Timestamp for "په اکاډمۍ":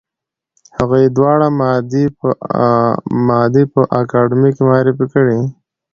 3.73-4.51